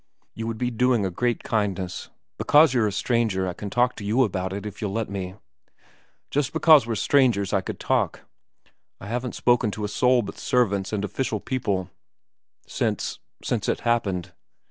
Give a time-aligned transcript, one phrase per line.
[0.33, 2.09] You would be doing a great kindness.
[2.39, 5.35] Because you're a stranger I can talk to you about it if you'll let me.
[6.31, 8.21] Just because we're strangers I could talk.
[8.99, 11.91] I haven't spoken to a soul but servants and official people
[12.65, 14.33] since since it happened.